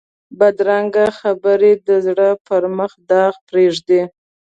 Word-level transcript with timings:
بدرنګه 0.39 1.05
خبرې 1.19 1.71
د 1.87 1.89
زړه 2.05 2.29
پر 2.47 2.63
مخ 2.77 2.91
داغ 3.09 3.33
پرېږدي 3.49 4.01